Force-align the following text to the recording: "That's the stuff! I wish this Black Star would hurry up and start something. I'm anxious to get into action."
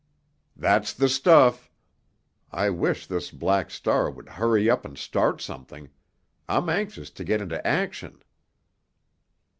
"That's 0.57 0.93
the 0.93 1.07
stuff! 1.07 1.69
I 2.51 2.71
wish 2.71 3.05
this 3.05 3.29
Black 3.29 3.69
Star 3.69 4.09
would 4.09 4.29
hurry 4.29 4.67
up 4.67 4.83
and 4.83 4.97
start 4.97 5.41
something. 5.41 5.91
I'm 6.49 6.69
anxious 6.69 7.11
to 7.11 7.23
get 7.23 7.39
into 7.39 7.67
action." 7.67 8.23